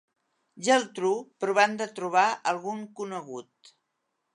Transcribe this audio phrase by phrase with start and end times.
[0.67, 1.11] Geltrú,
[1.45, 3.77] provant de trobar algun conegut.